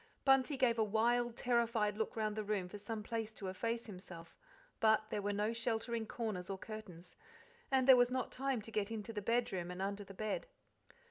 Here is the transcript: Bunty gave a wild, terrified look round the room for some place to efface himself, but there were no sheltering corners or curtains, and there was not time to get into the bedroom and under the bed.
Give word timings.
Bunty 0.25 0.57
gave 0.57 0.79
a 0.79 0.83
wild, 0.83 1.35
terrified 1.37 1.95
look 1.95 2.15
round 2.15 2.35
the 2.35 2.43
room 2.43 2.67
for 2.67 2.79
some 2.79 3.03
place 3.03 3.31
to 3.33 3.49
efface 3.49 3.85
himself, 3.85 4.35
but 4.79 5.07
there 5.11 5.21
were 5.21 5.31
no 5.31 5.53
sheltering 5.53 6.07
corners 6.07 6.49
or 6.49 6.57
curtains, 6.57 7.15
and 7.69 7.87
there 7.87 7.95
was 7.95 8.09
not 8.09 8.31
time 8.31 8.63
to 8.63 8.71
get 8.71 8.89
into 8.89 9.13
the 9.13 9.21
bedroom 9.21 9.69
and 9.69 9.79
under 9.79 10.03
the 10.03 10.15
bed. 10.15 10.47